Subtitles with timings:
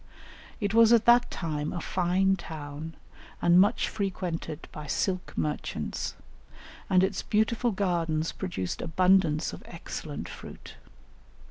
[0.59, 2.95] It was at that time a fine town
[3.39, 6.15] and much frequented by silk merchants,
[6.89, 10.73] and its beautiful gardens produced abundance of excellent fruit.